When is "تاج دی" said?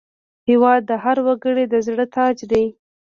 2.15-2.65